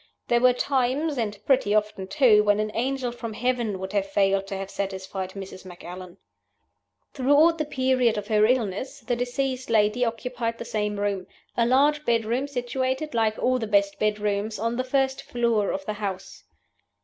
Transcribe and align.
There 0.29 0.41
were 0.41 0.51
times 0.51 1.15
and 1.19 1.37
pretty 1.45 1.75
often 1.75 2.07
too 2.07 2.43
when 2.43 2.59
an 2.59 2.71
angel 2.73 3.11
from 3.11 3.33
heaven 3.33 3.77
would 3.77 3.93
have 3.93 4.07
failed 4.09 4.47
to 4.47 4.57
have 4.57 4.71
satisfied 4.71 5.33
Mrs. 5.33 5.63
Macallan. 5.63 6.17
"Throughout 7.13 7.59
the 7.59 7.65
period 7.65 8.17
of 8.17 8.27
her 8.27 8.47
illness 8.47 9.01
the 9.01 9.15
deceased 9.15 9.69
lady 9.69 10.03
occupied 10.03 10.57
the 10.57 10.65
same 10.65 10.99
room 10.99 11.27
a 11.55 11.67
large 11.67 12.03
bedroom 12.03 12.47
situated 12.47 13.13
(like 13.13 13.37
all 13.37 13.59
the 13.59 13.67
best 13.67 13.99
bedrooms) 13.99 14.57
on 14.57 14.75
the 14.75 14.83
first 14.83 15.21
floor 15.21 15.69
of 15.69 15.85
the 15.85 15.93
house. 15.93 16.45